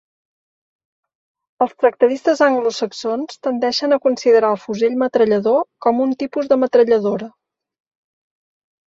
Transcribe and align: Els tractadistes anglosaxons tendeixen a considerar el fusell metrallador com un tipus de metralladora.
Els 1.65 1.73
tractadistes 1.81 2.39
anglosaxons 2.45 3.37
tendeixen 3.47 3.93
a 3.93 3.99
considerar 4.05 4.49
el 4.53 4.57
fusell 4.63 4.95
metrallador 5.01 5.61
com 5.87 6.01
un 6.07 6.15
tipus 6.23 6.49
de 6.53 6.59
metralladora. 6.63 7.29